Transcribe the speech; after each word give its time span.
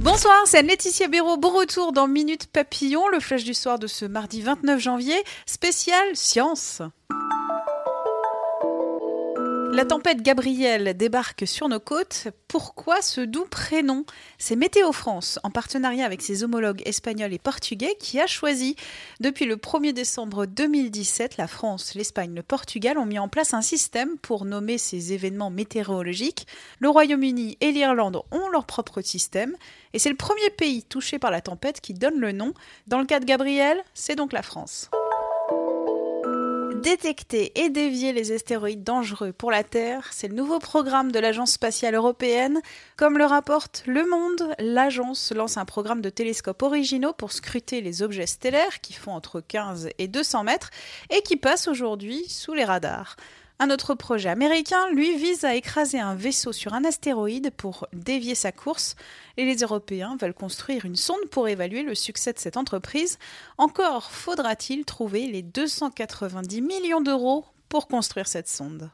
Bonsoir, 0.00 0.34
c'est 0.46 0.62
Laetitia 0.62 1.06
Béraud. 1.06 1.36
Bon 1.36 1.50
retour 1.50 1.92
dans 1.92 2.08
Minute 2.08 2.46
Papillon, 2.46 3.08
le 3.08 3.20
flash 3.20 3.44
du 3.44 3.54
soir 3.54 3.78
de 3.78 3.86
ce 3.86 4.04
mardi 4.04 4.42
29 4.42 4.80
janvier, 4.80 5.16
spécial 5.46 6.04
science. 6.14 6.82
La 9.72 9.84
tempête 9.84 10.20
Gabrielle 10.22 10.96
débarque 10.96 11.46
sur 11.46 11.68
nos 11.68 11.78
côtes. 11.78 12.26
Pourquoi 12.48 13.02
ce 13.02 13.20
doux 13.20 13.46
prénom? 13.48 14.04
C'est 14.36 14.56
Météo 14.56 14.90
France, 14.90 15.38
en 15.44 15.50
partenariat 15.50 16.04
avec 16.04 16.22
ses 16.22 16.42
homologues 16.42 16.82
espagnols 16.86 17.32
et 17.32 17.38
portugais, 17.38 17.94
qui 18.00 18.18
a 18.18 18.26
choisi. 18.26 18.74
Depuis 19.20 19.44
le 19.44 19.54
1er 19.54 19.92
décembre 19.92 20.46
2017, 20.46 21.36
la 21.36 21.46
France, 21.46 21.94
l'Espagne, 21.94 22.34
le 22.34 22.42
Portugal 22.42 22.98
ont 22.98 23.06
mis 23.06 23.20
en 23.20 23.28
place 23.28 23.54
un 23.54 23.62
système 23.62 24.18
pour 24.18 24.44
nommer 24.44 24.76
ces 24.76 25.12
événements 25.12 25.50
météorologiques. 25.50 26.48
Le 26.80 26.88
Royaume-Uni 26.88 27.56
et 27.60 27.70
l'Irlande 27.70 28.22
ont 28.32 28.48
leur 28.48 28.66
propre 28.66 29.00
système. 29.02 29.54
Et 29.92 30.00
c'est 30.00 30.10
le 30.10 30.16
premier 30.16 30.50
pays 30.50 30.82
touché 30.82 31.20
par 31.20 31.30
la 31.30 31.40
tempête 31.40 31.80
qui 31.80 31.94
donne 31.94 32.18
le 32.18 32.32
nom. 32.32 32.54
Dans 32.88 32.98
le 32.98 33.06
cas 33.06 33.20
de 33.20 33.24
Gabrielle, 33.24 33.80
c'est 33.94 34.16
donc 34.16 34.32
la 34.32 34.42
France 34.42 34.90
détecter 36.80 37.52
et 37.60 37.68
dévier 37.68 38.12
les 38.12 38.32
astéroïdes 38.32 38.82
dangereux 38.82 39.32
pour 39.32 39.50
la 39.50 39.64
Terre, 39.64 40.08
c'est 40.12 40.28
le 40.28 40.34
nouveau 40.34 40.58
programme 40.58 41.12
de 41.12 41.18
l'Agence 41.18 41.52
spatiale 41.52 41.94
européenne. 41.94 42.60
Comme 42.96 43.18
le 43.18 43.26
rapporte 43.26 43.82
Le 43.86 44.08
Monde, 44.08 44.54
l'agence 44.58 45.32
lance 45.32 45.58
un 45.58 45.66
programme 45.66 46.00
de 46.00 46.08
télescopes 46.08 46.62
originaux 46.62 47.12
pour 47.12 47.32
scruter 47.32 47.82
les 47.82 48.02
objets 48.02 48.26
stellaires 48.26 48.80
qui 48.80 48.94
font 48.94 49.12
entre 49.12 49.40
15 49.40 49.90
et 49.98 50.08
200 50.08 50.44
mètres 50.44 50.70
et 51.10 51.20
qui 51.22 51.36
passent 51.36 51.68
aujourd'hui 51.68 52.24
sous 52.28 52.54
les 52.54 52.64
radars. 52.64 53.16
Un 53.62 53.68
autre 53.68 53.94
projet 53.94 54.30
américain, 54.30 54.88
lui, 54.88 55.18
vise 55.18 55.44
à 55.44 55.54
écraser 55.54 56.00
un 56.00 56.14
vaisseau 56.14 56.50
sur 56.50 56.72
un 56.72 56.82
astéroïde 56.82 57.50
pour 57.54 57.86
dévier 57.92 58.34
sa 58.34 58.52
course. 58.52 58.96
Et 59.36 59.44
les 59.44 59.56
Européens 59.56 60.16
veulent 60.18 60.32
construire 60.32 60.86
une 60.86 60.96
sonde 60.96 61.28
pour 61.30 61.46
évaluer 61.46 61.82
le 61.82 61.94
succès 61.94 62.32
de 62.32 62.38
cette 62.38 62.56
entreprise. 62.56 63.18
Encore 63.58 64.12
faudra-t-il 64.12 64.86
trouver 64.86 65.26
les 65.26 65.42
290 65.42 66.62
millions 66.62 67.02
d'euros 67.02 67.44
pour 67.68 67.86
construire 67.86 68.28
cette 68.28 68.48
sonde. 68.48 68.88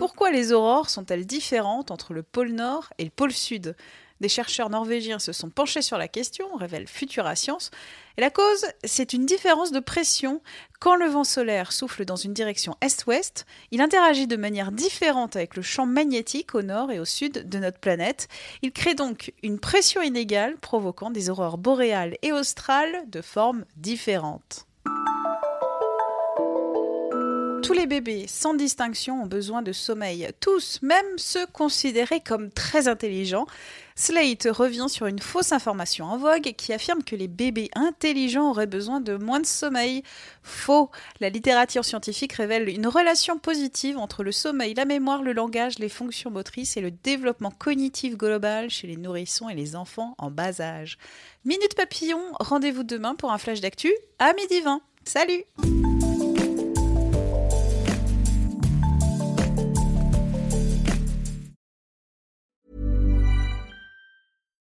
Pourquoi 0.00 0.30
les 0.30 0.52
aurores 0.54 0.88
sont-elles 0.88 1.26
différentes 1.26 1.90
entre 1.90 2.14
le 2.14 2.22
pôle 2.22 2.52
Nord 2.52 2.88
et 2.96 3.04
le 3.04 3.10
pôle 3.10 3.34
Sud? 3.34 3.76
Des 4.22 4.30
chercheurs 4.30 4.70
norvégiens 4.70 5.18
se 5.18 5.32
sont 5.32 5.50
penchés 5.50 5.82
sur 5.82 5.98
la 5.98 6.08
question, 6.08 6.46
révèle 6.56 6.88
Futura 6.88 7.36
Science. 7.36 7.70
Et 8.16 8.22
la 8.22 8.30
cause, 8.30 8.64
c'est 8.82 9.12
une 9.12 9.26
différence 9.26 9.72
de 9.72 9.78
pression. 9.78 10.40
Quand 10.78 10.96
le 10.96 11.04
vent 11.04 11.22
solaire 11.22 11.70
souffle 11.70 12.06
dans 12.06 12.16
une 12.16 12.32
direction 12.32 12.78
est-ouest, 12.80 13.44
il 13.72 13.82
interagit 13.82 14.26
de 14.26 14.36
manière 14.36 14.72
différente 14.72 15.36
avec 15.36 15.54
le 15.54 15.60
champ 15.60 15.84
magnétique 15.84 16.54
au 16.54 16.62
nord 16.62 16.90
et 16.90 16.98
au 16.98 17.04
sud 17.04 17.46
de 17.46 17.58
notre 17.58 17.78
planète. 17.78 18.28
Il 18.62 18.72
crée 18.72 18.94
donc 18.94 19.34
une 19.42 19.60
pression 19.60 20.00
inégale, 20.00 20.56
provoquant 20.56 21.10
des 21.10 21.28
aurores 21.28 21.58
boréales 21.58 22.16
et 22.22 22.32
australes 22.32 23.02
de 23.08 23.20
formes 23.20 23.66
différentes. 23.76 24.64
Tous 27.70 27.76
les 27.76 27.86
bébés, 27.86 28.24
sans 28.26 28.54
distinction, 28.54 29.22
ont 29.22 29.26
besoin 29.28 29.62
de 29.62 29.70
sommeil. 29.70 30.28
Tous, 30.40 30.82
même 30.82 31.06
ceux 31.18 31.46
considérés 31.46 32.18
comme 32.18 32.50
très 32.50 32.88
intelligents. 32.88 33.46
Slate 33.94 34.48
revient 34.50 34.86
sur 34.88 35.06
une 35.06 35.20
fausse 35.20 35.52
information 35.52 36.06
en 36.06 36.18
vogue 36.18 36.52
qui 36.56 36.72
affirme 36.72 37.04
que 37.04 37.14
les 37.14 37.28
bébés 37.28 37.70
intelligents 37.76 38.50
auraient 38.50 38.66
besoin 38.66 39.00
de 39.00 39.14
moins 39.14 39.38
de 39.38 39.46
sommeil. 39.46 40.02
Faux. 40.42 40.90
La 41.20 41.28
littérature 41.28 41.84
scientifique 41.84 42.32
révèle 42.32 42.68
une 42.68 42.88
relation 42.88 43.38
positive 43.38 43.98
entre 43.98 44.24
le 44.24 44.32
sommeil, 44.32 44.74
la 44.74 44.84
mémoire, 44.84 45.22
le 45.22 45.32
langage, 45.32 45.78
les 45.78 45.88
fonctions 45.88 46.32
motrices 46.32 46.76
et 46.76 46.80
le 46.80 46.90
développement 46.90 47.52
cognitif 47.52 48.16
global 48.16 48.68
chez 48.68 48.88
les 48.88 48.96
nourrissons 48.96 49.48
et 49.48 49.54
les 49.54 49.76
enfants 49.76 50.16
en 50.18 50.32
bas 50.32 50.60
âge. 50.60 50.98
Minute 51.44 51.76
Papillon, 51.76 52.20
rendez-vous 52.40 52.82
demain 52.82 53.14
pour 53.14 53.30
un 53.30 53.38
flash 53.38 53.60
d'actu 53.60 53.92
à 54.18 54.32
midi 54.32 54.60
20. 54.60 54.80
Salut 55.04 55.44